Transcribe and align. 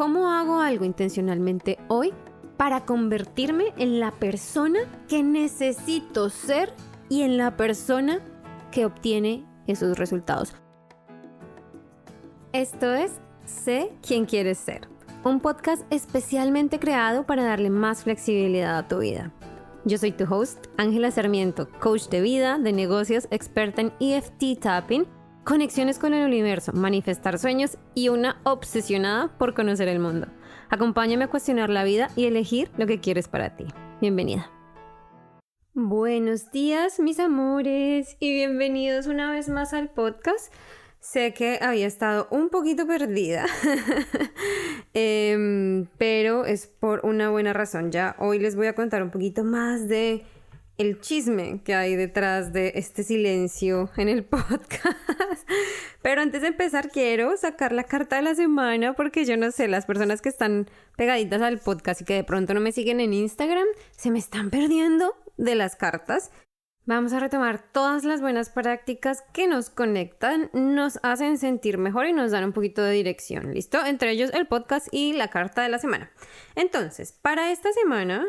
¿Cómo 0.00 0.30
hago 0.30 0.62
algo 0.62 0.86
intencionalmente 0.86 1.78
hoy 1.88 2.14
para 2.56 2.86
convertirme 2.86 3.74
en 3.76 4.00
la 4.00 4.12
persona 4.12 4.78
que 5.10 5.22
necesito 5.22 6.30
ser 6.30 6.72
y 7.10 7.20
en 7.20 7.36
la 7.36 7.58
persona 7.58 8.20
que 8.72 8.86
obtiene 8.86 9.44
esos 9.66 9.98
resultados? 9.98 10.54
Esto 12.54 12.94
es 12.94 13.12
Sé 13.44 13.92
quién 14.00 14.24
quieres 14.24 14.56
ser, 14.56 14.88
un 15.22 15.38
podcast 15.38 15.82
especialmente 15.90 16.78
creado 16.78 17.26
para 17.26 17.44
darle 17.44 17.68
más 17.68 18.04
flexibilidad 18.04 18.78
a 18.78 18.88
tu 18.88 19.00
vida. 19.00 19.34
Yo 19.84 19.98
soy 19.98 20.12
tu 20.12 20.24
host, 20.24 20.68
Ángela 20.78 21.10
Sarmiento, 21.10 21.68
coach 21.78 22.08
de 22.08 22.22
vida, 22.22 22.58
de 22.58 22.72
negocios, 22.72 23.28
experta 23.30 23.82
en 23.82 23.92
EFT 24.00 24.60
tapping 24.62 25.06
conexiones 25.44 25.98
con 25.98 26.14
el 26.14 26.26
universo, 26.26 26.72
manifestar 26.72 27.38
sueños 27.38 27.78
y 27.94 28.08
una 28.08 28.40
obsesionada 28.44 29.36
por 29.38 29.54
conocer 29.54 29.88
el 29.88 29.98
mundo. 29.98 30.28
Acompáñame 30.68 31.24
a 31.24 31.28
cuestionar 31.28 31.70
la 31.70 31.84
vida 31.84 32.10
y 32.16 32.26
elegir 32.26 32.70
lo 32.76 32.86
que 32.86 33.00
quieres 33.00 33.28
para 33.28 33.56
ti. 33.56 33.66
Bienvenida. 34.00 34.50
Buenos 35.74 36.50
días, 36.50 37.00
mis 37.00 37.20
amores, 37.20 38.16
y 38.18 38.32
bienvenidos 38.32 39.06
una 39.06 39.30
vez 39.30 39.48
más 39.48 39.72
al 39.72 39.88
podcast. 39.90 40.52
Sé 40.98 41.32
que 41.32 41.58
había 41.62 41.86
estado 41.86 42.28
un 42.30 42.50
poquito 42.50 42.86
perdida, 42.86 43.46
em, 44.94 45.86
pero 45.96 46.44
es 46.44 46.66
por 46.66 47.00
una 47.06 47.30
buena 47.30 47.54
razón. 47.54 47.90
Ya 47.90 48.16
hoy 48.18 48.38
les 48.38 48.54
voy 48.54 48.66
a 48.66 48.74
contar 48.74 49.02
un 49.02 49.10
poquito 49.10 49.42
más 49.42 49.88
de 49.88 50.24
el 50.80 50.98
chisme 50.98 51.60
que 51.62 51.74
hay 51.74 51.94
detrás 51.94 52.54
de 52.54 52.72
este 52.76 53.02
silencio 53.02 53.90
en 53.98 54.08
el 54.08 54.24
podcast. 54.24 55.46
Pero 56.00 56.22
antes 56.22 56.40
de 56.40 56.48
empezar 56.48 56.88
quiero 56.88 57.36
sacar 57.36 57.72
la 57.72 57.84
carta 57.84 58.16
de 58.16 58.22
la 58.22 58.34
semana 58.34 58.94
porque 58.94 59.26
yo 59.26 59.36
no 59.36 59.50
sé, 59.50 59.68
las 59.68 59.84
personas 59.84 60.22
que 60.22 60.30
están 60.30 60.70
pegaditas 60.96 61.42
al 61.42 61.58
podcast 61.58 62.00
y 62.00 62.04
que 62.06 62.14
de 62.14 62.24
pronto 62.24 62.54
no 62.54 62.60
me 62.60 62.72
siguen 62.72 63.00
en 63.00 63.12
Instagram, 63.12 63.66
se 63.90 64.10
me 64.10 64.18
están 64.18 64.48
perdiendo 64.48 65.14
de 65.36 65.54
las 65.54 65.76
cartas. 65.76 66.30
Vamos 66.86 67.12
a 67.12 67.20
retomar 67.20 67.62
todas 67.72 68.04
las 68.04 68.22
buenas 68.22 68.48
prácticas 68.48 69.22
que 69.34 69.46
nos 69.46 69.68
conectan, 69.68 70.48
nos 70.54 70.98
hacen 71.02 71.36
sentir 71.36 71.76
mejor 71.76 72.06
y 72.06 72.14
nos 72.14 72.30
dan 72.30 72.44
un 72.44 72.52
poquito 72.52 72.82
de 72.82 72.92
dirección, 72.92 73.52
¿listo? 73.52 73.84
Entre 73.84 74.12
ellos 74.12 74.30
el 74.32 74.46
podcast 74.46 74.88
y 74.90 75.12
la 75.12 75.28
carta 75.28 75.62
de 75.62 75.68
la 75.68 75.78
semana. 75.78 76.10
Entonces, 76.56 77.12
para 77.12 77.52
esta 77.52 77.70
semana 77.74 78.26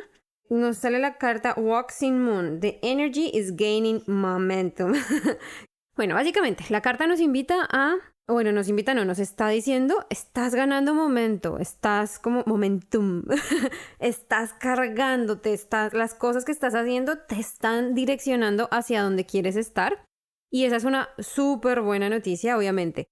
nos 0.57 0.77
sale 0.77 0.99
la 0.99 1.17
carta 1.17 1.53
Waxing 1.57 2.19
Moon. 2.19 2.59
The 2.59 2.79
energy 2.81 3.31
is 3.33 3.55
gaining 3.55 4.03
momentum. 4.05 4.93
bueno, 5.95 6.15
básicamente, 6.15 6.65
la 6.69 6.81
carta 6.81 7.07
nos 7.07 7.19
invita 7.19 7.67
a. 7.71 7.95
Bueno, 8.27 8.51
nos 8.51 8.69
invita, 8.69 8.93
no, 8.93 9.03
nos 9.03 9.19
está 9.19 9.49
diciendo, 9.49 10.05
estás 10.09 10.55
ganando 10.55 10.93
momento, 10.93 11.57
estás 11.57 12.17
como 12.17 12.43
momentum, 12.45 13.23
estás 13.99 14.53
cargándote, 14.53 15.53
estás, 15.53 15.93
las 15.93 16.13
cosas 16.13 16.45
que 16.45 16.53
estás 16.53 16.73
haciendo 16.73 17.17
te 17.17 17.39
están 17.39 17.93
direccionando 17.93 18.69
hacia 18.71 19.01
donde 19.01 19.25
quieres 19.25 19.55
estar. 19.55 20.05
Y 20.49 20.65
esa 20.65 20.75
es 20.77 20.83
una 20.83 21.09
súper 21.17 21.81
buena 21.81 22.09
noticia, 22.09 22.57
obviamente. 22.57 23.07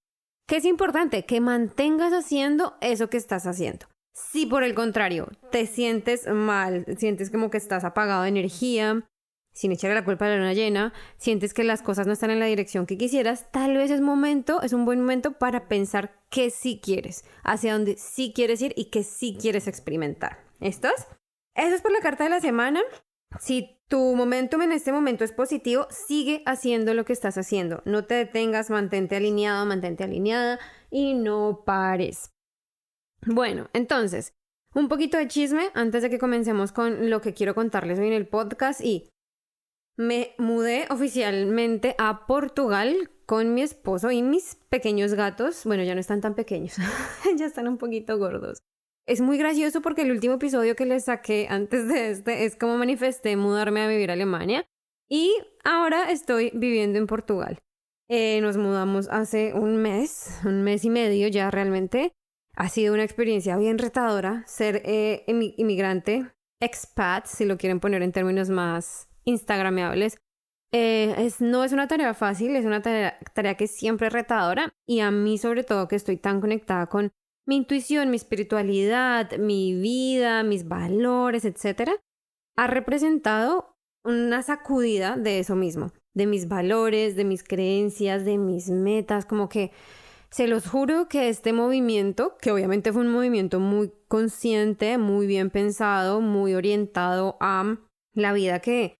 ¿Qué 0.46 0.56
es 0.56 0.64
importante? 0.64 1.24
Que 1.24 1.40
mantengas 1.40 2.12
haciendo 2.12 2.76
eso 2.80 3.10
que 3.10 3.16
estás 3.16 3.46
haciendo. 3.46 3.86
Si 4.28 4.46
por 4.46 4.62
el 4.62 4.74
contrario 4.74 5.28
te 5.50 5.66
sientes 5.66 6.26
mal, 6.26 6.84
sientes 6.98 7.30
como 7.30 7.50
que 7.50 7.56
estás 7.56 7.84
apagado 7.84 8.22
de 8.22 8.28
energía, 8.28 9.08
sin 9.52 9.72
echarle 9.72 9.94
la 9.94 10.04
culpa 10.04 10.26
a 10.26 10.30
la 10.30 10.36
luna 10.36 10.52
llena, 10.52 10.92
sientes 11.16 11.54
que 11.54 11.64
las 11.64 11.82
cosas 11.82 12.06
no 12.06 12.12
están 12.12 12.30
en 12.30 12.38
la 12.38 12.46
dirección 12.46 12.86
que 12.86 12.98
quisieras, 12.98 13.50
tal 13.50 13.76
vez 13.76 13.90
es 13.90 14.00
momento, 14.00 14.62
es 14.62 14.72
un 14.72 14.84
buen 14.84 15.00
momento 15.00 15.32
para 15.32 15.68
pensar 15.68 16.12
qué 16.30 16.50
sí 16.50 16.80
quieres, 16.82 17.24
hacia 17.42 17.72
dónde 17.72 17.96
sí 17.96 18.32
quieres 18.34 18.62
ir 18.62 18.72
y 18.76 18.86
qué 18.86 19.02
sí 19.02 19.36
quieres 19.40 19.66
experimentar. 19.66 20.44
¿Estos? 20.60 20.92
Eso 21.54 21.74
es 21.74 21.82
por 21.82 21.92
la 21.92 22.00
carta 22.00 22.24
de 22.24 22.30
la 22.30 22.40
semana. 22.40 22.80
Si 23.38 23.80
tu 23.88 24.14
momentum 24.14 24.62
en 24.62 24.72
este 24.72 24.92
momento 24.92 25.24
es 25.24 25.32
positivo, 25.32 25.86
sigue 25.90 26.42
haciendo 26.46 26.94
lo 26.94 27.04
que 27.04 27.12
estás 27.12 27.38
haciendo. 27.38 27.82
No 27.84 28.04
te 28.04 28.14
detengas, 28.14 28.70
mantente 28.70 29.16
alineado, 29.16 29.66
mantente 29.66 30.04
alineada 30.04 30.58
y 30.90 31.14
no 31.14 31.62
pares. 31.64 32.30
Bueno, 33.26 33.68
entonces, 33.72 34.32
un 34.74 34.88
poquito 34.88 35.18
de 35.18 35.28
chisme 35.28 35.70
antes 35.74 36.02
de 36.02 36.10
que 36.10 36.18
comencemos 36.18 36.72
con 36.72 37.10
lo 37.10 37.20
que 37.20 37.34
quiero 37.34 37.54
contarles 37.54 37.98
hoy 37.98 38.06
en 38.06 38.12
el 38.14 38.26
podcast 38.26 38.80
y 38.80 39.10
me 39.96 40.34
mudé 40.38 40.86
oficialmente 40.90 41.94
a 41.98 42.26
Portugal 42.26 43.10
con 43.26 43.52
mi 43.52 43.62
esposo 43.62 44.10
y 44.10 44.22
mis 44.22 44.56
pequeños 44.70 45.14
gatos. 45.14 45.64
Bueno, 45.64 45.82
ya 45.82 45.94
no 45.94 46.00
están 46.00 46.20
tan 46.20 46.34
pequeños, 46.34 46.76
ya 47.36 47.46
están 47.46 47.68
un 47.68 47.78
poquito 47.78 48.16
gordos. 48.18 48.62
Es 49.06 49.20
muy 49.20 49.38
gracioso 49.38 49.82
porque 49.82 50.02
el 50.02 50.12
último 50.12 50.34
episodio 50.34 50.76
que 50.76 50.86
les 50.86 51.04
saqué 51.04 51.46
antes 51.50 51.88
de 51.88 52.10
este 52.10 52.44
es 52.44 52.56
como 52.56 52.76
manifesté 52.78 53.36
mudarme 53.36 53.82
a 53.82 53.88
vivir 53.88 54.10
a 54.10 54.14
Alemania 54.14 54.64
y 55.08 55.34
ahora 55.64 56.10
estoy 56.10 56.52
viviendo 56.54 56.98
en 56.98 57.06
Portugal. 57.06 57.58
Eh, 58.08 58.40
nos 58.40 58.56
mudamos 58.56 59.08
hace 59.08 59.52
un 59.52 59.76
mes, 59.76 60.40
un 60.44 60.62
mes 60.62 60.84
y 60.84 60.90
medio 60.90 61.28
ya 61.28 61.50
realmente. 61.50 62.12
Ha 62.60 62.68
sido 62.68 62.92
una 62.92 63.04
experiencia 63.04 63.56
bien 63.56 63.78
retadora 63.78 64.44
ser 64.46 64.82
eh, 64.84 65.24
inmigrante, 65.26 66.30
expat, 66.60 67.24
si 67.24 67.46
lo 67.46 67.56
quieren 67.56 67.80
poner 67.80 68.02
en 68.02 68.12
términos 68.12 68.50
más 68.50 69.08
instagrameables. 69.24 70.18
Eh, 70.70 71.30
no 71.38 71.64
es 71.64 71.72
una 71.72 71.88
tarea 71.88 72.12
fácil, 72.12 72.54
es 72.56 72.66
una 72.66 72.82
tarea, 72.82 73.18
tarea 73.32 73.56
que 73.56 73.66
siempre 73.66 74.08
es 74.08 74.12
retadora 74.12 74.74
y 74.86 75.00
a 75.00 75.10
mí 75.10 75.38
sobre 75.38 75.64
todo 75.64 75.88
que 75.88 75.96
estoy 75.96 76.18
tan 76.18 76.42
conectada 76.42 76.88
con 76.88 77.12
mi 77.48 77.56
intuición, 77.56 78.10
mi 78.10 78.16
espiritualidad, 78.16 79.38
mi 79.38 79.72
vida, 79.72 80.42
mis 80.42 80.68
valores, 80.68 81.46
etc., 81.46 81.92
ha 82.58 82.66
representado 82.66 83.74
una 84.04 84.42
sacudida 84.42 85.16
de 85.16 85.38
eso 85.38 85.56
mismo, 85.56 85.92
de 86.14 86.26
mis 86.26 86.46
valores, 86.46 87.16
de 87.16 87.24
mis 87.24 87.42
creencias, 87.42 88.26
de 88.26 88.36
mis 88.36 88.68
metas, 88.68 89.24
como 89.24 89.48
que 89.48 89.72
se 90.30 90.46
los 90.46 90.68
juro 90.68 91.08
que 91.08 91.28
este 91.28 91.52
movimiento, 91.52 92.36
que 92.40 92.52
obviamente 92.52 92.92
fue 92.92 93.02
un 93.02 93.12
movimiento 93.12 93.58
muy 93.58 93.92
consciente, 94.06 94.96
muy 94.96 95.26
bien 95.26 95.50
pensado, 95.50 96.20
muy 96.20 96.54
orientado 96.54 97.36
a 97.40 97.78
la 98.14 98.32
vida 98.32 98.60
que, 98.60 98.94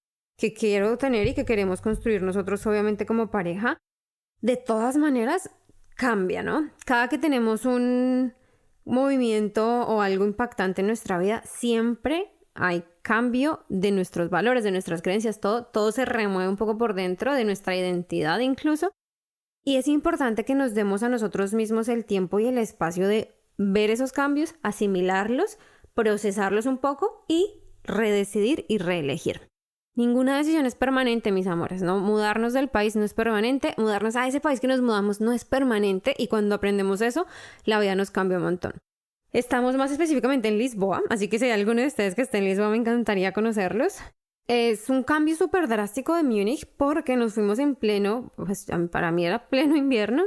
quiero 0.58 0.96
tener 0.96 1.26
y 1.26 1.34
que 1.34 1.44
queremos 1.44 1.82
construir 1.82 2.22
nosotros 2.22 2.66
obviamente 2.66 3.04
como 3.04 3.30
pareja, 3.30 3.76
de 4.40 4.56
todas 4.56 4.96
maneras 4.96 5.50
cambia, 5.96 6.42
¿no? 6.42 6.70
Cada 6.86 7.08
que 7.08 7.18
tenemos 7.18 7.66
un 7.66 8.32
movimiento 8.86 9.82
o 9.82 10.00
algo 10.00 10.24
impactante 10.24 10.80
en 10.80 10.86
nuestra 10.86 11.18
vida, 11.18 11.42
siempre 11.44 12.32
hay 12.54 12.84
cambio 13.02 13.64
de 13.68 13.92
nuestros 13.92 14.30
valores, 14.30 14.64
de 14.64 14.70
nuestras 14.70 15.02
creencias, 15.02 15.40
todo, 15.40 15.66
todo 15.66 15.92
se 15.92 16.06
remueve 16.06 16.48
un 16.48 16.56
poco 16.56 16.78
por 16.78 16.94
dentro 16.94 17.34
de 17.34 17.44
nuestra 17.44 17.76
identidad 17.76 18.38
incluso. 18.40 18.90
Y 19.64 19.76
es 19.76 19.88
importante 19.88 20.44
que 20.44 20.54
nos 20.54 20.74
demos 20.74 21.02
a 21.02 21.08
nosotros 21.08 21.52
mismos 21.52 21.88
el 21.88 22.04
tiempo 22.04 22.40
y 22.40 22.46
el 22.46 22.58
espacio 22.58 23.06
de 23.06 23.34
ver 23.58 23.90
esos 23.90 24.12
cambios, 24.12 24.54
asimilarlos, 24.62 25.58
procesarlos 25.94 26.66
un 26.66 26.78
poco 26.78 27.24
y 27.28 27.62
redecidir 27.84 28.64
y 28.68 28.78
reelegir. 28.78 29.50
Ninguna 29.96 30.38
decisión 30.38 30.66
es 30.66 30.76
permanente, 30.76 31.32
mis 31.32 31.46
amores, 31.46 31.82
¿no? 31.82 31.98
Mudarnos 31.98 32.52
del 32.52 32.68
país 32.68 32.96
no 32.96 33.04
es 33.04 33.12
permanente, 33.12 33.74
mudarnos 33.76 34.16
a 34.16 34.26
ese 34.26 34.40
país 34.40 34.60
que 34.60 34.68
nos 34.68 34.80
mudamos 34.80 35.20
no 35.20 35.32
es 35.32 35.44
permanente 35.44 36.14
y 36.16 36.28
cuando 36.28 36.54
aprendemos 36.54 37.00
eso, 37.00 37.26
la 37.64 37.80
vida 37.80 37.94
nos 37.94 38.10
cambia 38.10 38.38
un 38.38 38.44
montón. 38.44 38.74
Estamos 39.32 39.76
más 39.76 39.90
específicamente 39.90 40.48
en 40.48 40.58
Lisboa, 40.58 41.02
así 41.10 41.28
que 41.28 41.38
si 41.38 41.44
hay 41.44 41.50
alguno 41.50 41.80
de 41.82 41.88
ustedes 41.88 42.14
que 42.14 42.22
esté 42.22 42.38
en 42.38 42.44
Lisboa 42.44 42.70
me 42.70 42.76
encantaría 42.76 43.32
conocerlos. 43.32 43.98
Es 44.52 44.90
un 44.90 45.04
cambio 45.04 45.36
súper 45.36 45.68
drástico 45.68 46.16
de 46.16 46.24
Múnich 46.24 46.66
porque 46.76 47.14
nos 47.14 47.34
fuimos 47.34 47.60
en 47.60 47.76
pleno, 47.76 48.32
pues 48.34 48.66
para 48.90 49.12
mí 49.12 49.24
era 49.24 49.48
pleno 49.48 49.76
invierno 49.76 50.24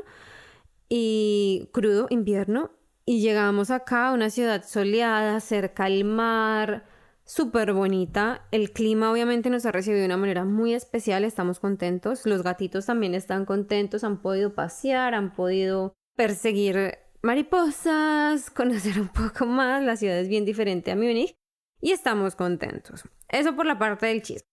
y 0.88 1.68
crudo 1.74 2.08
invierno 2.10 2.72
y 3.06 3.20
llegamos 3.20 3.70
acá 3.70 4.08
a 4.08 4.14
una 4.14 4.30
ciudad 4.30 4.64
soleada, 4.64 5.42
cerca 5.42 5.84
al 5.84 6.06
mar, 6.06 6.86
súper 7.26 7.74
bonita. 7.74 8.48
El 8.52 8.72
clima 8.72 9.12
obviamente 9.12 9.50
nos 9.50 9.66
ha 9.66 9.74
recibido 9.74 10.00
de 10.00 10.06
una 10.06 10.16
manera 10.16 10.46
muy 10.46 10.74
especial, 10.74 11.26
estamos 11.26 11.60
contentos. 11.60 12.26
Los 12.26 12.44
gatitos 12.44 12.86
también 12.86 13.16
están 13.16 13.44
contentos, 13.44 14.06
han 14.06 14.22
podido 14.22 14.54
pasear, 14.56 15.16
han 15.16 15.34
podido 15.34 15.96
perseguir 16.16 16.98
mariposas, 17.24 18.50
conocer 18.56 19.02
un 19.02 19.10
poco 19.10 19.46
más. 19.48 19.84
La 19.84 19.98
ciudad 19.98 20.18
es 20.18 20.30
bien 20.30 20.46
diferente 20.46 20.92
a 20.92 20.96
Múnich 20.96 21.36
y 21.84 21.92
estamos 21.92 22.36
contentos. 22.38 23.04
Eso 23.28 23.58
por 23.58 23.66
la 23.66 23.78
parte 23.78 24.06
del 24.06 24.22
chisme. 24.22 24.48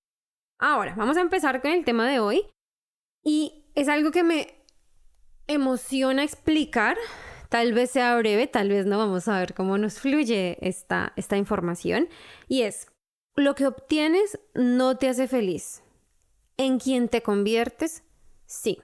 Ahora, 0.58 0.94
vamos 0.96 1.16
a 1.16 1.20
empezar 1.20 1.62
con 1.62 1.70
el 1.70 1.84
tema 1.84 2.10
de 2.10 2.18
hoy. 2.18 2.42
Y 3.22 3.70
es 3.76 3.88
algo 3.88 4.10
que 4.10 4.24
me 4.24 4.64
emociona 5.46 6.24
explicar. 6.24 6.98
Tal 7.48 7.72
vez 7.72 7.92
sea 7.92 8.16
breve, 8.16 8.48
tal 8.48 8.68
vez 8.68 8.84
no. 8.84 8.98
Vamos 8.98 9.28
a 9.28 9.38
ver 9.38 9.54
cómo 9.54 9.78
nos 9.78 10.00
fluye 10.00 10.58
esta, 10.60 11.12
esta 11.14 11.36
información. 11.36 12.08
Y 12.48 12.62
es, 12.62 12.88
lo 13.36 13.54
que 13.54 13.68
obtienes 13.68 14.40
no 14.54 14.96
te 14.96 15.08
hace 15.08 15.28
feliz. 15.28 15.84
En 16.56 16.80
quien 16.80 17.08
te 17.08 17.22
conviertes, 17.22 18.02
sí. 18.44 18.82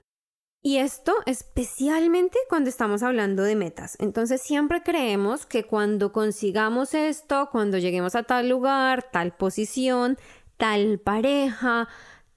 Y 0.66 0.78
esto 0.78 1.14
especialmente 1.26 2.40
cuando 2.48 2.70
estamos 2.70 3.04
hablando 3.04 3.44
de 3.44 3.54
metas. 3.54 3.96
Entonces 4.00 4.42
siempre 4.42 4.82
creemos 4.82 5.46
que 5.46 5.62
cuando 5.62 6.10
consigamos 6.10 6.92
esto, 6.92 7.50
cuando 7.52 7.78
lleguemos 7.78 8.16
a 8.16 8.24
tal 8.24 8.48
lugar, 8.48 9.08
tal 9.12 9.32
posición, 9.36 10.18
tal 10.56 10.98
pareja, 10.98 11.86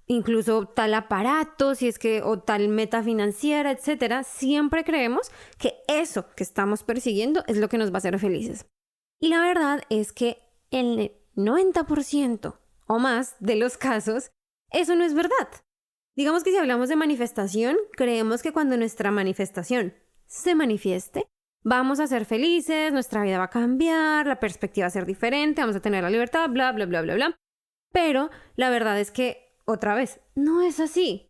incluso 0.06 0.68
tal 0.68 0.94
aparato, 0.94 1.74
si 1.74 1.88
es 1.88 1.98
que 1.98 2.22
o 2.22 2.38
tal 2.38 2.68
meta 2.68 3.02
financiera, 3.02 3.72
etcétera, 3.72 4.24
siempre 4.24 4.84
creemos 4.84 5.32
que 5.58 5.78
eso 5.88 6.28
que 6.36 6.44
estamos 6.44 6.84
persiguiendo 6.84 7.44
es 7.48 7.58
lo 7.58 7.68
que 7.68 7.80
nos 7.80 7.90
va 7.90 7.96
a 7.96 7.98
hacer 7.98 8.20
felices. 8.20 8.68
Y 9.20 9.30
la 9.30 9.42
verdad 9.42 9.82
es 9.90 10.14
que 10.14 10.38
el 10.70 11.14
90% 11.36 12.60
o 12.86 13.00
más 13.00 13.38
de 13.40 13.56
los 13.56 13.75
casos 13.78 14.30
eso 14.72 14.96
no 14.96 15.04
es 15.04 15.16
verdad. 15.16 15.50
Digamos 16.16 16.44
que 16.44 16.52
si 16.52 16.58
hablamos 16.58 16.90
de 16.90 16.96
manifestación, 16.96 17.78
creemos 17.94 18.42
que 18.42 18.52
cuando 18.52 18.78
nuestra 18.78 19.12
manifestación 19.12 19.94
se 20.26 20.56
manifieste, 20.56 21.26
vamos 21.64 22.00
a 22.00 22.08
ser 22.08 22.26
felices, 22.26 22.92
nuestra 22.92 23.24
vida 23.24 23.38
va 23.38 23.46
a 23.46 23.50
cambiar, 23.50 24.28
la 24.28 24.40
perspectiva 24.40 24.86
va 24.86 24.88
a 24.90 24.92
ser 24.92 25.06
diferente, 25.06 25.62
vamos 25.62 25.76
a 25.76 25.82
tener 25.82 26.04
la 26.04 26.10
libertad, 26.10 26.50
bla, 26.50 26.72
bla, 26.72 26.86
bla, 26.86 27.02
bla, 27.02 27.16
bla. 27.16 27.36
Pero 27.92 28.30
la 28.56 28.70
verdad 28.70 29.00
es 29.00 29.12
que, 29.12 29.56
otra 29.66 29.96
vez, 29.96 30.20
no 30.36 30.62
es 30.62 30.80
así. 30.80 31.30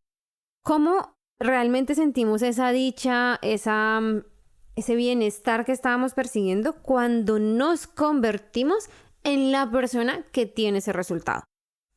¿Cómo 0.63 1.15
realmente 1.39 1.95
sentimos 1.95 2.41
esa 2.41 2.71
dicha, 2.71 3.39
esa, 3.41 4.01
ese 4.75 4.95
bienestar 4.95 5.65
que 5.65 5.71
estábamos 5.71 6.13
persiguiendo 6.13 6.81
cuando 6.81 7.39
nos 7.39 7.87
convertimos 7.87 8.89
en 9.23 9.51
la 9.51 9.69
persona 9.69 10.25
que 10.31 10.45
tiene 10.45 10.79
ese 10.79 10.93
resultado? 10.93 11.43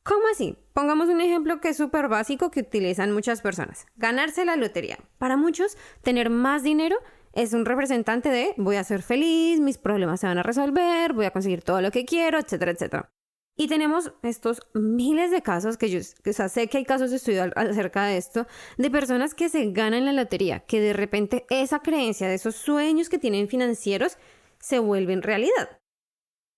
¿Cómo 0.03 0.23
así? 0.29 0.57
Pongamos 0.73 1.07
un 1.07 1.21
ejemplo 1.21 1.61
que 1.61 1.69
es 1.69 1.77
súper 1.77 2.09
básico 2.09 2.51
que 2.51 2.59
utilizan 2.59 3.13
muchas 3.13 3.41
personas. 3.41 3.85
Ganarse 3.95 4.43
la 4.43 4.57
lotería. 4.57 4.97
Para 5.17 5.37
muchos, 5.37 5.77
tener 6.01 6.29
más 6.29 6.61
dinero 6.61 6.97
es 7.31 7.53
un 7.53 7.65
representante 7.65 8.27
de 8.29 8.53
voy 8.57 8.75
a 8.75 8.83
ser 8.83 9.01
feliz, 9.01 9.61
mis 9.61 9.77
problemas 9.77 10.19
se 10.19 10.27
van 10.27 10.37
a 10.37 10.43
resolver, 10.43 11.13
voy 11.13 11.25
a 11.25 11.31
conseguir 11.31 11.63
todo 11.63 11.81
lo 11.81 11.89
que 11.89 12.03
quiero, 12.03 12.37
etcétera, 12.37 12.71
etcétera. 12.71 13.09
Y 13.55 13.67
tenemos 13.67 14.11
estos 14.23 14.59
miles 14.73 15.31
de 15.31 15.41
casos 15.41 15.77
que 15.77 15.89
yo 15.89 15.99
sé 16.01 16.67
que 16.67 16.77
hay 16.79 16.85
casos 16.85 17.11
de 17.11 17.17
estudio 17.17 17.51
acerca 17.55 18.05
de 18.05 18.17
esto, 18.17 18.45
de 18.77 18.89
personas 18.89 19.33
que 19.33 19.47
se 19.47 19.71
ganan 19.71 20.05
la 20.05 20.11
lotería, 20.11 20.61
que 20.61 20.81
de 20.81 20.91
repente 20.91 21.45
esa 21.49 21.79
creencia 21.79 22.27
de 22.27 22.35
esos 22.35 22.55
sueños 22.55 23.09
que 23.09 23.19
tienen 23.19 23.47
financieros 23.47 24.17
se 24.59 24.79
vuelven 24.79 25.21
realidad. 25.21 25.79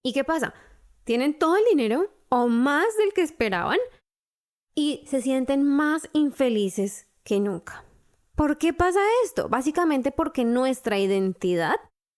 ¿Y 0.04 0.14
qué 0.14 0.24
pasa? 0.24 0.54
Tienen 1.04 1.38
todo 1.38 1.58
el 1.58 1.64
dinero, 1.70 2.10
o 2.30 2.48
más 2.48 2.86
del 2.98 3.14
que 3.14 3.22
esperaban 3.22 3.78
y 4.76 5.04
se 5.08 5.22
sienten 5.22 5.64
más 5.64 6.10
infelices 6.14 7.08
que 7.24 7.40
nunca. 7.40 7.84
¿Por 8.36 8.58
qué 8.58 8.74
pasa 8.74 9.00
esto? 9.24 9.48
Básicamente 9.48 10.12
porque 10.12 10.44
nuestra 10.44 11.00
identidad 11.00 11.76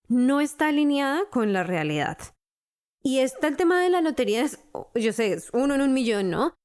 no 0.08 0.42
está 0.42 0.70
alineada 0.70 1.30
con 1.30 1.54
la 1.54 1.64
realidad. 1.64 2.18
Y 3.04 3.20
está 3.20 3.48
el 3.48 3.58
tema 3.58 3.80
de 3.82 3.90
la 3.90 4.02
lotería, 4.02 4.42
es, 4.42 4.60
yo 4.96 5.14
sé, 5.14 5.34
es 5.34 5.50
uno 5.54 5.76
en 5.76 5.82
un 5.82 5.94
millón, 5.94 6.32
¿no? 6.32 6.56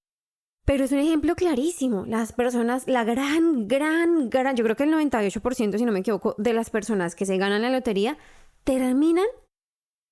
Pero 0.64 0.84
es 0.84 0.92
un 0.92 0.98
ejemplo 0.98 1.34
clarísimo. 1.34 2.06
Las 2.06 2.32
personas, 2.32 2.88
la 2.88 3.04
gran, 3.04 3.68
gran, 3.68 4.30
gran, 4.30 4.56
yo 4.56 4.64
creo 4.64 4.76
que 4.76 4.84
el 4.84 4.94
98%, 4.94 5.76
si 5.76 5.84
no 5.84 5.92
me 5.92 6.00
equivoco, 6.00 6.34
de 6.38 6.54
las 6.54 6.70
personas 6.70 7.14
que 7.14 7.26
se 7.26 7.36
ganan 7.36 7.62
la 7.62 7.70
lotería 7.70 8.16
terminan 8.64 9.26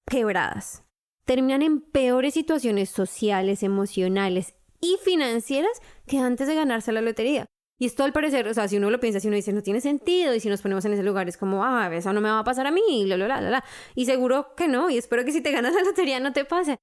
quebradas 0.06 0.84
terminan 1.30 1.62
en 1.62 1.80
peores 1.80 2.34
situaciones 2.34 2.90
sociales, 2.90 3.62
emocionales 3.62 4.54
y 4.80 4.96
financieras 5.04 5.80
que 6.04 6.18
antes 6.18 6.48
de 6.48 6.56
ganarse 6.56 6.90
la 6.90 7.02
lotería. 7.02 7.46
Y 7.78 7.86
esto 7.86 8.02
al 8.02 8.12
parecer, 8.12 8.48
o 8.48 8.52
sea, 8.52 8.66
si 8.66 8.78
uno 8.78 8.90
lo 8.90 8.98
piensa, 8.98 9.20
si 9.20 9.28
uno 9.28 9.36
dice, 9.36 9.52
no 9.52 9.62
tiene 9.62 9.80
sentido, 9.80 10.34
y 10.34 10.40
si 10.40 10.48
nos 10.48 10.60
ponemos 10.60 10.84
en 10.86 10.94
ese 10.94 11.04
lugar, 11.04 11.28
es 11.28 11.36
como, 11.36 11.64
ah, 11.64 11.88
eso 11.94 12.12
no 12.12 12.20
me 12.20 12.28
va 12.28 12.40
a 12.40 12.44
pasar 12.44 12.66
a 12.66 12.72
mí, 12.72 12.82
y 12.88 13.04
la, 13.04 13.16
la. 13.16 13.64
Y 13.94 14.06
seguro 14.06 14.56
que 14.56 14.66
no, 14.66 14.90
y 14.90 14.98
espero 14.98 15.24
que 15.24 15.30
si 15.30 15.40
te 15.40 15.52
ganas 15.52 15.72
la 15.72 15.82
lotería 15.82 16.18
no 16.18 16.32
te 16.32 16.44
pase. 16.44 16.78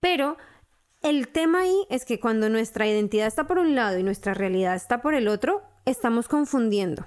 Pero 0.00 0.38
el 1.02 1.28
tema 1.28 1.60
ahí 1.60 1.86
es 1.90 2.06
que 2.06 2.18
cuando 2.18 2.48
nuestra 2.48 2.86
identidad 2.88 3.26
está 3.26 3.46
por 3.46 3.58
un 3.58 3.74
lado 3.74 3.98
y 3.98 4.02
nuestra 4.02 4.32
realidad 4.32 4.76
está 4.76 5.02
por 5.02 5.12
el 5.12 5.28
otro, 5.28 5.60
estamos 5.84 6.26
confundiendo. 6.26 7.04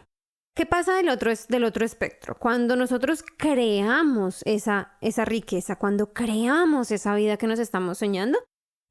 ¿Qué 0.55 0.67
pasa 0.67 0.95
del 0.95 1.09
otro, 1.09 1.31
del 1.49 1.63
otro 1.63 1.83
espectro? 1.83 2.35
Cuando 2.37 2.75
nosotros 2.75 3.23
creamos 3.37 4.43
esa, 4.45 4.97
esa 5.01 5.25
riqueza, 5.25 5.77
cuando 5.77 6.13
creamos 6.13 6.91
esa 6.91 7.15
vida 7.15 7.37
que 7.37 7.47
nos 7.47 7.57
estamos 7.57 7.97
soñando, 7.97 8.37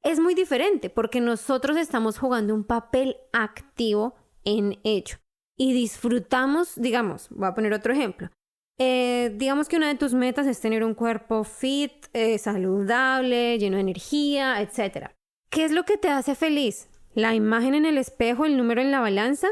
es 0.03 0.19
muy 0.19 0.35
diferente 0.35 0.89
porque 0.89 1.21
nosotros 1.21 1.77
estamos 1.77 2.19
jugando 2.19 2.53
un 2.53 2.65
papel 2.65 3.15
activo 3.31 4.15
en 4.43 4.79
ello 4.83 5.17
y 5.57 5.71
disfrutamos, 5.71 6.73
digamos, 6.75 7.29
voy 7.29 7.47
a 7.47 7.55
poner 7.55 7.71
otro 7.73 7.93
ejemplo. 7.93 8.29
Eh, 8.77 9.33
digamos 9.37 9.69
que 9.69 9.77
una 9.77 9.87
de 9.87 9.95
tus 9.95 10.13
metas 10.13 10.47
es 10.47 10.59
tener 10.59 10.83
un 10.83 10.95
cuerpo 10.95 11.45
fit, 11.45 12.07
eh, 12.11 12.37
saludable, 12.39 13.57
lleno 13.57 13.77
de 13.77 13.81
energía, 13.81 14.61
etc. 14.61 15.11
¿Qué 15.49 15.63
es 15.63 15.71
lo 15.71 15.85
que 15.85 15.95
te 15.95 16.09
hace 16.09 16.35
feliz? 16.35 16.89
¿La 17.13 17.35
imagen 17.35 17.73
en 17.75 17.85
el 17.85 17.97
espejo, 17.97 18.43
el 18.43 18.57
número 18.57 18.81
en 18.81 18.91
la 18.91 18.99
balanza? 18.99 19.47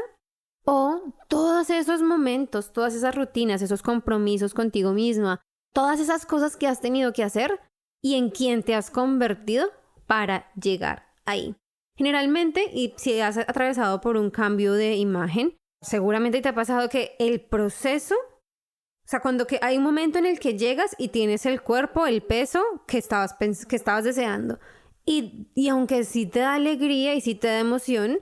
O 0.64 1.14
todos 1.28 1.70
esos 1.70 2.02
momentos, 2.02 2.72
todas 2.72 2.94
esas 2.94 3.14
rutinas, 3.14 3.62
esos 3.62 3.82
compromisos 3.82 4.54
contigo 4.54 4.92
misma, 4.92 5.40
todas 5.72 6.00
esas 6.00 6.26
cosas 6.26 6.56
que 6.56 6.68
has 6.68 6.80
tenido 6.80 7.12
que 7.12 7.24
hacer 7.24 7.60
y 8.02 8.14
en 8.14 8.30
quién 8.30 8.62
te 8.62 8.74
has 8.74 8.90
convertido 8.90 9.68
para 10.06 10.52
llegar 10.54 11.06
ahí. 11.24 11.56
Generalmente, 11.96 12.70
y 12.72 12.94
si 12.96 13.20
has 13.20 13.38
atravesado 13.38 14.00
por 14.00 14.16
un 14.16 14.30
cambio 14.30 14.72
de 14.72 14.96
imagen, 14.96 15.56
seguramente 15.80 16.40
te 16.40 16.48
ha 16.48 16.54
pasado 16.54 16.88
que 16.88 17.16
el 17.18 17.40
proceso, 17.40 18.14
o 18.14 19.08
sea, 19.08 19.20
cuando 19.20 19.46
que 19.46 19.58
hay 19.62 19.78
un 19.78 19.84
momento 19.84 20.18
en 20.18 20.26
el 20.26 20.38
que 20.38 20.56
llegas 20.56 20.94
y 20.98 21.08
tienes 21.08 21.44
el 21.44 21.60
cuerpo, 21.62 22.06
el 22.06 22.22
peso 22.22 22.62
que 22.86 22.98
estabas, 22.98 23.34
que 23.68 23.76
estabas 23.76 24.04
deseando. 24.04 24.58
Y, 25.04 25.48
y 25.54 25.68
aunque 25.68 26.04
sí 26.04 26.26
te 26.26 26.40
da 26.40 26.54
alegría 26.54 27.14
y 27.14 27.20
sí 27.20 27.34
te 27.34 27.48
da 27.48 27.58
emoción, 27.58 28.20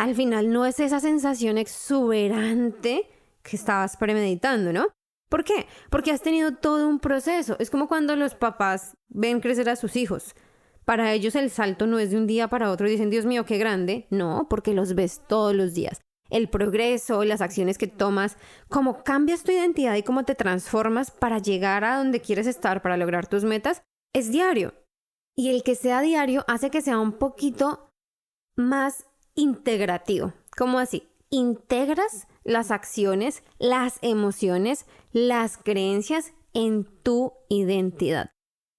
al 0.00 0.14
final 0.14 0.50
no 0.50 0.64
es 0.64 0.80
esa 0.80 0.98
sensación 0.98 1.58
exuberante 1.58 3.06
que 3.42 3.54
estabas 3.54 3.98
premeditando, 3.98 4.72
¿no? 4.72 4.86
¿Por 5.28 5.44
qué? 5.44 5.66
Porque 5.90 6.10
has 6.10 6.22
tenido 6.22 6.54
todo 6.54 6.88
un 6.88 7.00
proceso. 7.00 7.54
Es 7.58 7.68
como 7.68 7.86
cuando 7.86 8.16
los 8.16 8.34
papás 8.34 8.94
ven 9.10 9.40
crecer 9.40 9.68
a 9.68 9.76
sus 9.76 9.96
hijos. 9.96 10.34
Para 10.86 11.12
ellos 11.12 11.34
el 11.34 11.50
salto 11.50 11.86
no 11.86 11.98
es 11.98 12.10
de 12.10 12.16
un 12.16 12.26
día 12.26 12.48
para 12.48 12.70
otro 12.70 12.88
y 12.88 12.92
dicen, 12.92 13.10
Dios 13.10 13.26
mío, 13.26 13.44
qué 13.44 13.58
grande. 13.58 14.06
No, 14.08 14.46
porque 14.48 14.72
los 14.72 14.94
ves 14.94 15.20
todos 15.28 15.54
los 15.54 15.74
días. 15.74 16.00
El 16.30 16.48
progreso, 16.48 17.22
las 17.24 17.42
acciones 17.42 17.76
que 17.76 17.86
tomas, 17.86 18.38
cómo 18.70 19.04
cambias 19.04 19.42
tu 19.42 19.52
identidad 19.52 19.96
y 19.96 20.02
cómo 20.02 20.24
te 20.24 20.34
transformas 20.34 21.10
para 21.10 21.40
llegar 21.40 21.84
a 21.84 21.98
donde 21.98 22.22
quieres 22.22 22.46
estar, 22.46 22.80
para 22.80 22.96
lograr 22.96 23.26
tus 23.26 23.44
metas, 23.44 23.82
es 24.14 24.32
diario. 24.32 24.72
Y 25.36 25.50
el 25.50 25.62
que 25.62 25.74
sea 25.74 26.00
diario 26.00 26.46
hace 26.48 26.70
que 26.70 26.80
sea 26.80 26.98
un 26.98 27.12
poquito 27.12 27.92
más 28.56 29.09
integrativo. 29.34 30.32
¿Cómo 30.56 30.78
así? 30.78 31.08
Integras 31.30 32.26
las 32.44 32.70
acciones, 32.70 33.42
las 33.58 33.98
emociones, 34.02 34.86
las 35.12 35.56
creencias 35.56 36.32
en 36.52 36.84
tu 37.02 37.32
identidad 37.48 38.30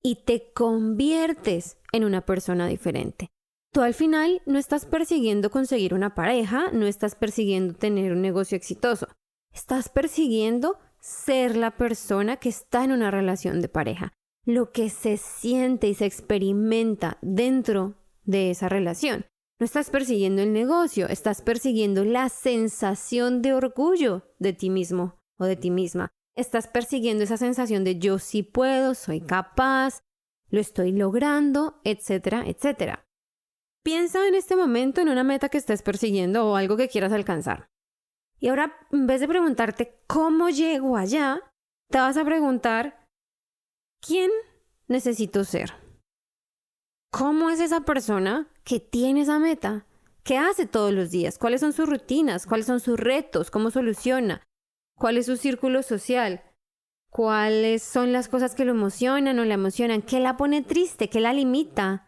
y 0.04 0.24
te 0.26 0.52
conviertes 0.54 1.78
en 1.92 2.04
una 2.04 2.26
persona 2.26 2.68
diferente. 2.68 3.30
Tú 3.72 3.82
al 3.82 3.94
final 3.94 4.42
no 4.46 4.60
estás 4.60 4.86
persiguiendo 4.86 5.50
conseguir 5.50 5.94
una 5.94 6.14
pareja, 6.14 6.72
no 6.74 6.88
estás 6.88 7.16
persiguiendo 7.16 7.74
tener 7.74 8.12
un 8.12 8.22
negocio 8.22 8.58
exitoso, 8.58 9.08
estás 9.54 9.88
persiguiendo 9.88 10.78
ser 11.00 11.56
la 11.56 11.78
persona 11.78 12.38
que 12.38 12.50
está 12.50 12.84
en 12.84 12.92
una 12.92 13.12
relación 13.12 13.62
de 13.62 13.70
pareja, 13.70 14.12
lo 14.46 14.72
que 14.72 14.90
se 14.90 15.18
siente 15.18 15.88
y 15.88 15.94
se 15.94 16.06
experimenta 16.06 17.18
dentro 17.22 17.96
de 18.24 18.52
esa 18.52 18.68
relación. 18.68 19.26
No 19.62 19.66
estás 19.66 19.92
persiguiendo 19.92 20.42
el 20.42 20.54
negocio, 20.54 21.08
estás 21.08 21.44
persiguiendo 21.44 22.04
la 22.04 22.30
sensación 22.30 23.44
de 23.44 23.54
orgullo 23.54 24.24
de 24.40 24.54
ti 24.54 24.72
mismo 24.72 25.22
o 25.38 25.46
de 25.46 25.56
ti 25.56 25.70
misma. 25.70 26.10
Estás 26.36 26.68
persiguiendo 26.68 27.24
esa 27.24 27.38
sensación 27.38 27.84
de 27.84 28.00
yo 28.00 28.18
sí 28.18 28.42
puedo, 28.42 28.96
soy 28.96 29.22
capaz, 29.22 30.02
lo 30.50 30.60
estoy 30.60 30.94
logrando, 30.94 31.80
etcétera, 31.84 32.44
etcétera. 32.48 33.06
Piensa 33.84 34.28
en 34.28 34.34
este 34.34 34.56
momento 34.56 35.00
en 35.00 35.10
una 35.10 35.24
meta 35.24 35.48
que 35.50 35.60
estés 35.60 35.84
persiguiendo 35.84 36.50
o 36.50 36.56
algo 36.56 36.76
que 36.76 36.90
quieras 36.90 37.14
alcanzar. 37.14 37.68
Y 38.40 38.48
ahora, 38.48 38.76
en 38.92 39.06
vez 39.06 39.22
de 39.22 39.28
preguntarte 39.28 40.02
cómo 40.08 40.50
llego 40.50 40.98
allá, 40.98 41.40
te 41.92 42.00
vas 42.00 42.18
a 42.18 42.26
preguntar, 42.26 43.06
¿quién 44.00 44.32
necesito 44.88 45.44
ser? 45.44 45.81
¿Cómo 47.12 47.50
es 47.50 47.60
esa 47.60 47.82
persona 47.82 48.48
que 48.64 48.80
tiene 48.80 49.22
esa 49.22 49.38
meta? 49.38 49.86
¿Qué 50.24 50.38
hace 50.38 50.66
todos 50.66 50.94
los 50.94 51.12
días? 51.12 51.38
¿Cuáles 51.38 51.60
son 51.60 51.74
sus 51.74 51.90
rutinas? 51.90 52.46
¿Cuáles 52.46 52.68
son 52.68 52.80
sus 52.80 52.98
retos? 52.98 53.52
¿Cómo 53.52 53.70
soluciona? 53.70 54.44
¿Cuál 54.98 55.18
es 55.18 55.26
su 55.26 55.36
círculo 55.36 55.84
social? 55.84 56.42
¿Cuáles 57.10 57.84
son 57.84 58.14
las 58.14 58.30
cosas 58.30 58.56
que 58.56 58.64
lo 58.64 58.72
emocionan 58.72 59.38
o 59.40 59.44
la 59.44 59.56
emocionan? 59.56 60.04
¿Qué 60.04 60.22
la 60.22 60.38
pone 60.38 60.62
triste? 60.62 61.10
¿Qué 61.10 61.20
la 61.20 61.34
limita? 61.34 62.08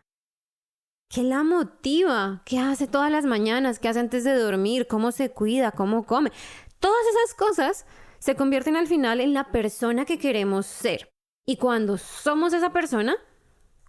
¿Qué 1.10 1.24
la 1.24 1.44
motiva? 1.44 2.42
¿Qué 2.46 2.60
hace 2.60 2.88
todas 2.88 3.12
las 3.12 3.26
mañanas? 3.26 3.80
¿Qué 3.80 3.90
hace 3.90 4.00
antes 4.00 4.24
de 4.24 4.36
dormir? 4.36 4.88
¿Cómo 4.88 5.12
se 5.12 5.32
cuida? 5.32 5.74
¿Cómo 5.74 6.06
come? 6.06 6.32
Todas 6.80 7.06
esas 7.08 7.36
cosas 7.36 7.86
se 8.20 8.36
convierten 8.38 8.78
al 8.78 8.88
final 8.88 9.20
en 9.20 9.34
la 9.34 9.52
persona 9.52 10.06
que 10.06 10.18
queremos 10.18 10.66
ser. 10.66 11.10
Y 11.46 11.58
cuando 11.58 11.98
somos 11.98 12.54
esa 12.54 12.72
persona, 12.72 13.18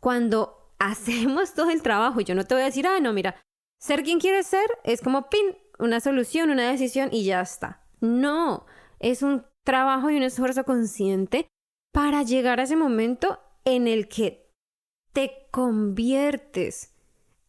cuando 0.01 0.64
hacemos 0.85 1.55
todo 1.55 1.71
el 1.71 1.83
trabajo, 1.83 2.21
yo 2.21 2.35
no 2.35 2.45
te 2.45 2.55
voy 2.55 2.63
a 2.63 2.67
decir, 2.67 2.87
ah, 2.87 3.01
no, 3.01 3.13
mira, 3.13 3.37
ser 3.81 4.03
quien 4.03 4.21
quieres 4.21 4.47
ser 4.47 4.67
es 4.85 5.01
como 5.01 5.31
pin, 5.31 5.57
una 5.79 6.01
solución, 6.01 6.51
una 6.51 6.71
decisión 6.71 7.09
y 7.11 7.25
ya 7.25 7.41
está. 7.41 7.83
No, 8.01 8.67
es 9.01 9.23
un 9.23 9.47
trabajo 9.65 10.11
y 10.11 10.17
un 10.17 10.23
esfuerzo 10.23 10.65
consciente 10.65 11.49
para 11.91 12.23
llegar 12.23 12.61
a 12.61 12.65
ese 12.65 12.77
momento 12.77 13.41
en 13.65 13.89
el 13.89 14.09
que 14.09 14.51
te 15.15 15.49
conviertes, 15.51 16.93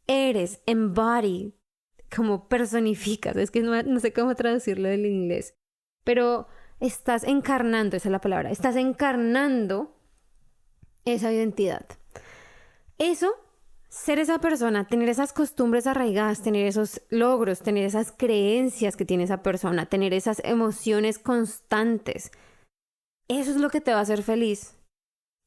eres, 0.07 0.61
embody, 0.65 1.55
como 2.15 2.47
personificas, 2.47 3.35
es 3.35 3.51
que 3.51 3.61
no, 3.61 3.83
no 3.83 3.99
sé 3.99 4.13
cómo 4.13 4.33
traducirlo 4.35 4.87
del 4.87 5.05
inglés, 5.05 5.55
pero 6.05 6.47
estás 6.79 7.25
encarnando, 7.25 7.97
esa 7.97 8.07
es 8.07 8.11
la 8.13 8.21
palabra, 8.21 8.51
estás 8.51 8.77
encarnando 8.77 9.99
esa 11.03 11.33
identidad. 11.33 11.85
Eso, 12.97 13.33
ser 13.89 14.19
esa 14.19 14.39
persona, 14.39 14.87
tener 14.87 15.09
esas 15.09 15.33
costumbres 15.33 15.87
arraigadas, 15.87 16.41
tener 16.41 16.65
esos 16.65 17.01
logros, 17.09 17.61
tener 17.61 17.85
esas 17.85 18.11
creencias 18.11 18.95
que 18.95 19.05
tiene 19.05 19.23
esa 19.23 19.43
persona, 19.43 19.85
tener 19.85 20.13
esas 20.13 20.41
emociones 20.43 21.19
constantes, 21.19 22.31
eso 23.27 23.51
es 23.51 23.57
lo 23.57 23.69
que 23.69 23.81
te 23.81 23.91
va 23.91 23.99
a 23.99 24.03
hacer 24.03 24.21
feliz 24.21 24.75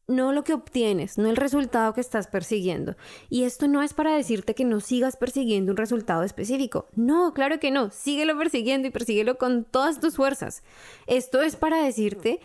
no 0.09 0.33
lo 0.33 0.43
que 0.43 0.55
obtienes, 0.55 1.19
no 1.19 1.29
el 1.29 1.37
resultado 1.37 1.93
que 1.93 2.01
estás 2.01 2.27
persiguiendo. 2.27 2.97
Y 3.29 3.45
esto 3.45 3.69
no 3.69 3.83
es 3.83 3.93
para 3.93 4.17
decirte 4.17 4.55
que 4.55 4.65
no 4.65 4.81
sigas 4.81 5.17
persiguiendo 5.17 5.71
un 5.71 5.77
resultado 5.77 6.23
específico. 6.23 6.89
No, 6.97 7.35
claro 7.35 7.61
que 7.61 7.71
no. 7.71 7.91
Síguelo 7.91 8.37
persiguiendo 8.37 8.89
y 8.89 8.91
persíguelo 8.91 9.37
con 9.37 9.65
todas 9.65 10.01
tus 10.01 10.17
fuerzas. 10.17 10.63
Esto 11.07 11.43
es 11.43 11.57
para 11.57 11.85
decirte 11.85 12.41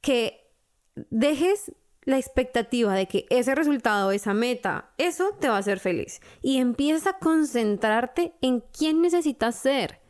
que 0.00 0.50
dejes 1.10 1.72
la 2.06 2.16
expectativa 2.16 2.94
de 2.94 3.06
que 3.06 3.26
ese 3.28 3.54
resultado, 3.54 4.10
esa 4.12 4.32
meta, 4.32 4.94
eso 4.96 5.32
te 5.38 5.50
va 5.50 5.56
a 5.56 5.58
hacer 5.58 5.80
feliz. 5.80 6.22
Y 6.40 6.56
empieza 6.56 7.10
a 7.10 7.18
concentrarte 7.18 8.32
en 8.40 8.60
quién 8.60 9.02
necesitas 9.02 9.56
ser. 9.56 10.00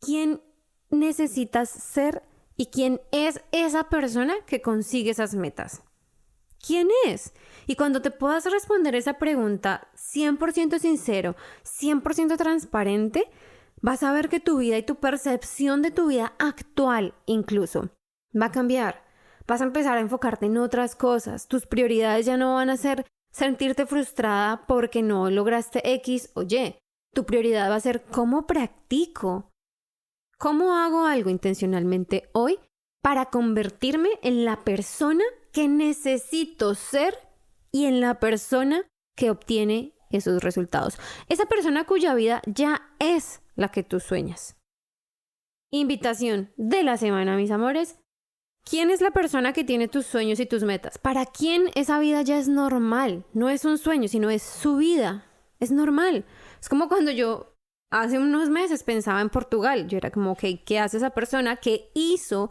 ¿Quién 0.00 0.42
necesitas 0.90 1.70
ser? 1.70 2.22
y 2.56 2.66
quién 2.66 3.00
es 3.10 3.40
esa 3.52 3.88
persona 3.88 4.34
que 4.46 4.62
consigue 4.62 5.10
esas 5.10 5.34
metas. 5.34 5.82
¿Quién 6.64 6.88
es? 7.06 7.34
Y 7.66 7.76
cuando 7.76 8.00
te 8.00 8.10
puedas 8.10 8.50
responder 8.50 8.94
esa 8.94 9.18
pregunta 9.18 9.88
100% 9.96 10.78
sincero, 10.78 11.36
100% 11.64 12.36
transparente, 12.36 13.30
vas 13.80 14.02
a 14.02 14.12
ver 14.12 14.28
que 14.28 14.40
tu 14.40 14.58
vida 14.58 14.78
y 14.78 14.82
tu 14.82 14.96
percepción 14.96 15.82
de 15.82 15.90
tu 15.90 16.08
vida 16.08 16.34
actual 16.38 17.14
incluso 17.26 17.90
va 18.40 18.46
a 18.46 18.52
cambiar. 18.52 19.03
Vas 19.46 19.60
a 19.60 19.64
empezar 19.64 19.98
a 19.98 20.00
enfocarte 20.00 20.46
en 20.46 20.56
otras 20.58 20.96
cosas. 20.96 21.48
Tus 21.48 21.66
prioridades 21.66 22.26
ya 22.26 22.36
no 22.36 22.54
van 22.54 22.70
a 22.70 22.76
ser 22.76 23.06
sentirte 23.32 23.86
frustrada 23.86 24.64
porque 24.66 25.02
no 25.02 25.30
lograste 25.30 25.94
X 25.94 26.30
o 26.34 26.42
Y. 26.42 26.76
Tu 27.12 27.24
prioridad 27.24 27.70
va 27.70 27.76
a 27.76 27.80
ser 27.80 28.02
cómo 28.04 28.46
practico 28.46 29.50
¿Cómo 30.38 30.74
hago 30.74 31.06
algo 31.06 31.30
intencionalmente 31.30 32.28
hoy 32.32 32.58
para 33.02 33.26
convertirme 33.26 34.10
en 34.22 34.44
la 34.44 34.64
persona 34.64 35.24
que 35.52 35.68
necesito 35.68 36.74
ser 36.74 37.16
y 37.70 37.86
en 37.86 38.00
la 38.00 38.18
persona 38.20 38.82
que 39.16 39.30
obtiene 39.30 39.94
esos 40.10 40.42
resultados? 40.42 40.98
Esa 41.28 41.46
persona 41.46 41.86
cuya 41.86 42.14
vida 42.14 42.42
ya 42.46 42.94
es 42.98 43.42
la 43.54 43.70
que 43.70 43.84
tú 43.84 44.00
sueñas. 44.00 44.56
Invitación 45.70 46.52
de 46.56 46.82
la 46.82 46.96
semana, 46.96 47.36
mis 47.36 47.50
amores. 47.50 47.98
¿Quién 48.64 48.90
es 48.90 49.02
la 49.02 49.10
persona 49.10 49.52
que 49.52 49.62
tiene 49.62 49.88
tus 49.88 50.06
sueños 50.06 50.40
y 50.40 50.46
tus 50.46 50.64
metas? 50.64 50.96
¿Para 50.96 51.26
quién 51.26 51.70
esa 51.74 51.98
vida 51.98 52.22
ya 52.22 52.38
es 52.38 52.48
normal? 52.48 53.24
No 53.34 53.50
es 53.50 53.66
un 53.66 53.76
sueño, 53.76 54.08
sino 54.08 54.30
es 54.30 54.42
su 54.42 54.76
vida. 54.78 55.26
Es 55.60 55.70
normal. 55.70 56.24
Es 56.60 56.70
como 56.70 56.88
cuando 56.88 57.10
yo 57.10 57.54
hace 57.90 58.18
unos 58.18 58.48
meses 58.48 58.82
pensaba 58.82 59.20
en 59.20 59.28
Portugal. 59.28 59.86
Yo 59.86 59.98
era 59.98 60.10
como, 60.10 60.34
¿qué 60.36 60.78
hace 60.78 60.96
esa 60.96 61.10
persona? 61.10 61.56
¿Qué 61.56 61.90
hizo? 61.94 62.50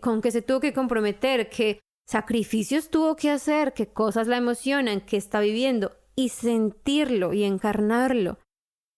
¿Con 0.00 0.20
qué 0.20 0.30
se 0.30 0.42
tuvo 0.42 0.60
que 0.60 0.74
comprometer? 0.74 1.48
¿Qué 1.48 1.80
sacrificios 2.06 2.90
tuvo 2.90 3.16
que 3.16 3.30
hacer? 3.30 3.72
¿Qué 3.72 3.86
cosas 3.86 4.28
la 4.28 4.36
emocionan? 4.36 5.00
¿Qué 5.00 5.16
está 5.16 5.40
viviendo? 5.40 5.96
Y 6.14 6.28
sentirlo 6.28 7.32
y 7.32 7.44
encarnarlo. 7.44 8.38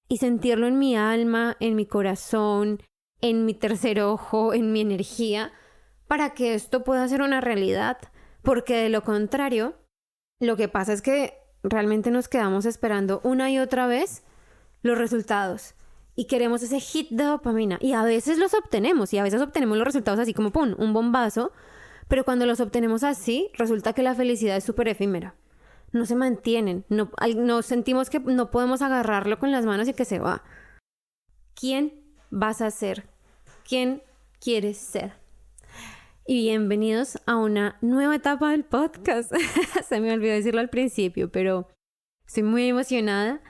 Y 0.09 0.17
sentirlo 0.17 0.67
en 0.67 0.81
mi 0.81 0.97
alma, 0.97 1.57
en 1.61 1.77
mi 1.77 1.87
corazón, 1.87 2.83
en 3.21 3.45
mi 3.45 3.55
tercer 3.55 4.01
ojo, 4.01 4.53
en 4.53 4.73
mi 4.73 4.81
energía, 4.81 5.53
para 6.11 6.31
que 6.31 6.55
esto 6.55 6.83
pueda 6.83 7.07
ser 7.07 7.23
una 7.23 7.41
realidad. 7.41 7.97
Porque 8.43 8.75
de 8.75 8.89
lo 8.89 9.05
contrario, 9.05 9.77
lo 10.41 10.57
que 10.57 10.67
pasa 10.67 10.93
es 10.93 11.03
que 11.03 11.35
realmente 11.63 12.11
nos 12.11 12.27
quedamos 12.27 12.67
esperando 12.67 13.21
una 13.23 13.49
y 13.49 13.61
otra 13.61 13.87
vez 13.87 14.25
los 14.83 14.99
resultados 14.99 15.75
y 16.17 16.25
queremos 16.25 16.65
ese 16.65 16.81
hit 16.81 17.11
de 17.11 17.23
dopamina 17.23 17.79
y 17.81 17.93
a 17.93 18.03
veces 18.03 18.39
los 18.39 18.55
obtenemos 18.55 19.13
y 19.13 19.19
a 19.19 19.23
veces 19.23 19.41
obtenemos 19.41 19.79
los 19.79 19.85
resultados 19.85 20.19
así 20.19 20.35
como 20.35 20.51
pum, 20.51 20.75
un 20.79 20.93
bombazo, 20.93 21.53
pero 22.09 22.25
cuando 22.25 22.45
los 22.45 22.59
obtenemos 22.59 23.05
así, 23.05 23.49
resulta 23.55 23.93
que 23.93 24.03
la 24.03 24.17
felicidad 24.17 24.57
es 24.57 24.65
súper 24.65 24.89
efímera. 24.89 25.37
No 25.93 26.07
se 26.07 26.17
mantienen, 26.17 26.85
no, 26.89 27.13
no 27.37 27.63
sentimos 27.63 28.11
que 28.11 28.19
no 28.19 28.51
podemos 28.51 28.83
agarrarlo 28.83 29.39
con 29.39 29.53
las 29.53 29.65
manos 29.65 29.87
y 29.87 29.95
que 29.95 30.05
se 30.05 30.19
va. 30.19 30.43
¿Quién 31.55 32.03
vas 32.31 32.63
a 32.63 32.73
ser? 32.73 33.09
¿Quién 33.65 34.03
quieres 34.41 34.77
ser? 34.79 35.20
Y 36.33 36.43
bienvenidos 36.43 37.19
a 37.27 37.35
una 37.35 37.77
nueva 37.81 38.15
etapa 38.15 38.53
del 38.53 38.63
podcast. 38.63 39.33
se 39.89 40.01
me 40.01 40.13
olvidó 40.13 40.33
decirlo 40.33 40.61
al 40.61 40.71
principio, 40.71 41.29
pero 41.33 41.67
estoy 42.25 42.45
muy 42.45 42.69
emocionada 42.69 43.41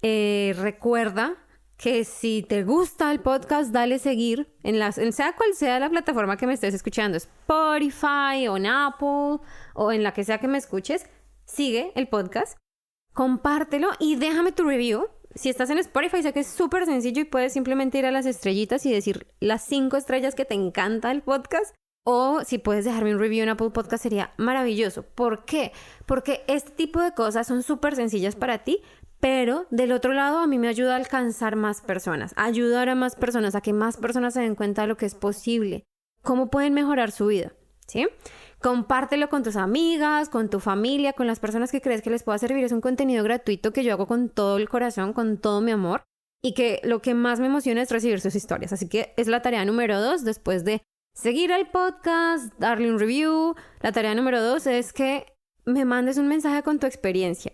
eh, 0.00 0.56
recuerda 0.58 1.36
que 1.76 2.06
si 2.06 2.42
te 2.42 2.64
gusta 2.64 3.12
el 3.12 3.20
podcast, 3.20 3.72
dale 3.72 3.98
seguir 3.98 4.56
en 4.62 4.78
las, 4.78 4.96
en 4.96 5.12
sea 5.12 5.36
cual 5.36 5.52
sea 5.52 5.78
la 5.80 5.90
plataforma 5.90 6.38
que 6.38 6.46
me 6.46 6.54
estés 6.54 6.72
escuchando, 6.72 7.18
Spotify 7.18 8.48
o 8.48 8.56
en 8.56 8.64
Apple 8.64 9.40
o 9.74 9.92
en 9.92 10.02
la 10.02 10.14
que 10.14 10.24
sea 10.24 10.38
que 10.38 10.48
me 10.48 10.56
escuches, 10.56 11.04
sigue 11.44 11.92
el 11.94 12.08
podcast, 12.08 12.56
compártelo 13.12 13.90
y 13.98 14.16
déjame 14.16 14.52
tu 14.52 14.64
review. 14.64 15.08
Si 15.34 15.50
estás 15.50 15.68
en 15.68 15.76
Spotify, 15.76 16.22
sé 16.22 16.32
que 16.32 16.40
es 16.40 16.46
súper 16.46 16.86
sencillo 16.86 17.20
y 17.20 17.26
puedes 17.26 17.52
simplemente 17.52 17.98
ir 17.98 18.06
a 18.06 18.10
las 18.10 18.24
estrellitas 18.24 18.86
y 18.86 18.92
decir 18.94 19.26
las 19.40 19.62
cinco 19.62 19.98
estrellas 19.98 20.34
que 20.34 20.46
te 20.46 20.54
encanta 20.54 21.10
el 21.10 21.20
podcast. 21.20 21.74
O 22.04 22.40
si 22.44 22.58
puedes 22.58 22.84
dejarme 22.84 23.14
un 23.14 23.20
review 23.20 23.42
en 23.42 23.50
Apple 23.50 23.70
Podcast 23.70 24.02
sería 24.02 24.32
maravilloso. 24.38 25.02
¿Por 25.02 25.44
qué? 25.44 25.72
Porque 26.06 26.42
este 26.48 26.70
tipo 26.70 27.00
de 27.00 27.12
cosas 27.12 27.46
son 27.46 27.62
súper 27.62 27.94
sencillas 27.94 28.36
para 28.36 28.64
ti, 28.64 28.80
pero 29.20 29.66
del 29.70 29.92
otro 29.92 30.14
lado 30.14 30.38
a 30.38 30.46
mí 30.46 30.58
me 30.58 30.68
ayuda 30.68 30.94
a 30.94 30.96
alcanzar 30.96 31.56
más 31.56 31.82
personas, 31.82 32.32
a 32.36 32.44
ayudar 32.44 32.88
a 32.88 32.94
más 32.94 33.16
personas, 33.16 33.54
a 33.54 33.60
que 33.60 33.74
más 33.74 33.98
personas 33.98 34.34
se 34.34 34.40
den 34.40 34.54
cuenta 34.54 34.82
de 34.82 34.88
lo 34.88 34.96
que 34.96 35.06
es 35.06 35.14
posible, 35.14 35.84
cómo 36.22 36.50
pueden 36.50 36.72
mejorar 36.72 37.12
su 37.12 37.26
vida, 37.26 37.52
¿sí? 37.86 38.08
Compártelo 38.60 39.28
con 39.28 39.42
tus 39.42 39.56
amigas, 39.56 40.30
con 40.30 40.48
tu 40.48 40.58
familia, 40.58 41.12
con 41.12 41.26
las 41.26 41.38
personas 41.38 41.70
que 41.70 41.80
crees 41.80 42.02
que 42.02 42.10
les 42.10 42.22
pueda 42.22 42.38
servir. 42.38 42.64
Es 42.64 42.72
un 42.72 42.80
contenido 42.80 43.24
gratuito 43.24 43.72
que 43.72 43.84
yo 43.84 43.92
hago 43.92 44.06
con 44.06 44.28
todo 44.28 44.56
el 44.56 44.68
corazón, 44.68 45.12
con 45.12 45.38
todo 45.38 45.60
mi 45.60 45.70
amor 45.70 46.02
y 46.42 46.54
que 46.54 46.80
lo 46.84 47.00
que 47.00 47.14
más 47.14 47.40
me 47.40 47.46
emociona 47.46 47.82
es 47.82 47.90
recibir 47.90 48.20
sus 48.20 48.34
historias. 48.34 48.72
Así 48.72 48.88
que 48.88 49.14
es 49.16 49.28
la 49.28 49.42
tarea 49.42 49.64
número 49.64 50.00
dos 50.00 50.24
después 50.24 50.64
de 50.64 50.82
seguir 51.14 51.52
al 51.52 51.70
podcast, 51.70 52.52
darle 52.58 52.90
un 52.90 52.98
review. 52.98 53.54
La 53.80 53.92
tarea 53.92 54.14
número 54.14 54.42
dos 54.42 54.66
es 54.66 54.92
que 54.92 55.26
me 55.64 55.84
mandes 55.84 56.18
un 56.18 56.28
mensaje 56.28 56.62
con 56.62 56.78
tu 56.78 56.86
experiencia 56.86 57.52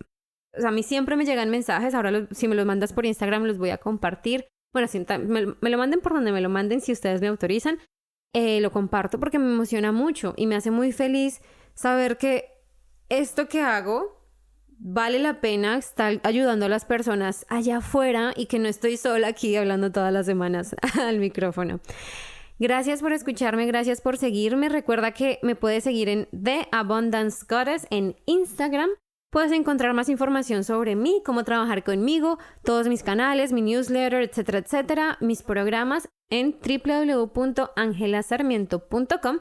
o 0.57 0.61
sea, 0.61 0.69
a 0.69 0.73
mí 0.73 0.83
siempre 0.83 1.15
me 1.15 1.25
llegan 1.25 1.49
mensajes, 1.49 1.93
ahora 1.93 2.27
si 2.31 2.47
me 2.47 2.55
los 2.55 2.65
mandas 2.65 2.93
por 2.93 3.05
Instagram 3.05 3.43
los 3.43 3.57
voy 3.57 3.69
a 3.69 3.77
compartir. 3.77 4.47
Bueno, 4.73 4.87
me, 5.27 5.69
lo 5.69 5.77
manden 5.77 6.01
por 6.01 6.13
donde 6.13 6.31
me 6.31 6.41
lo 6.41 6.49
manden, 6.49 6.81
si 6.81 6.91
ustedes 6.91 7.21
me 7.21 7.27
autorizan, 7.27 7.79
eh, 8.33 8.59
lo 8.59 8.71
comparto 8.71 9.19
porque 9.19 9.39
me 9.39 9.51
emociona 9.51 9.91
mucho 9.91 10.33
y 10.35 10.47
me 10.47 10.55
hace 10.55 10.71
muy 10.71 10.91
feliz 10.91 11.41
saber 11.73 12.17
que 12.17 12.45
esto 13.09 13.47
que 13.47 13.61
hago 13.61 14.17
vale 14.79 15.19
la 15.19 15.41
pena 15.41 15.77
estar 15.77 16.19
ayudando 16.23 16.65
a 16.65 16.69
las 16.69 16.85
personas 16.85 17.45
allá 17.49 17.77
afuera 17.77 18.33
y 18.35 18.47
que 18.47 18.59
no 18.59 18.67
estoy 18.67 18.97
sola 18.97 19.29
aquí 19.29 19.55
hablando 19.55 19.91
todas 19.91 20.13
las 20.13 20.25
semanas 20.25 20.75
al 20.99 21.19
micrófono. 21.19 21.79
Gracias 22.59 23.01
por 23.01 23.13
escucharme, 23.13 23.65
gracias 23.65 24.01
por 24.01 24.17
seguirme. 24.17 24.69
Recuerda 24.69 25.11
que 25.11 25.39
me 25.43 25.55
puedes 25.55 25.83
seguir 25.83 26.09
en 26.09 26.27
The 26.31 26.67
Abundance 26.71 27.45
Goddess 27.47 27.87
en 27.89 28.15
Instagram 28.25 28.89
Puedes 29.29 29.51
encontrar 29.51 29.93
más 29.93 30.07
información 30.09 30.63
sobre 30.63 30.95
mí, 30.95 31.21
cómo 31.25 31.43
trabajar 31.43 31.83
conmigo, 31.83 32.39
todos 32.63 32.87
mis 32.87 33.03
canales, 33.03 33.51
mi 33.51 33.61
newsletter, 33.61 34.23
etcétera, 34.23 34.59
etcétera, 34.59 35.17
mis 35.19 35.43
programas 35.43 36.07
en 36.29 36.57
www.angelasarmiento.com. 36.59 39.39